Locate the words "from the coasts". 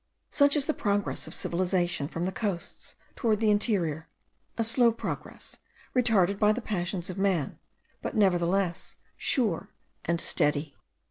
2.07-2.95